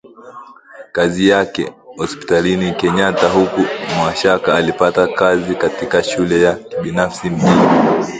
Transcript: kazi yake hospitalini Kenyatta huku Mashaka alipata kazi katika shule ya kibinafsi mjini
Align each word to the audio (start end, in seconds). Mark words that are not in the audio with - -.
kazi 0.91 1.27
yake 1.27 1.73
hospitalini 1.97 2.71
Kenyatta 2.71 3.29
huku 3.29 3.61
Mashaka 3.99 4.55
alipata 4.55 5.07
kazi 5.07 5.55
katika 5.55 6.03
shule 6.03 6.41
ya 6.41 6.55
kibinafsi 6.55 7.29
mjini 7.29 7.67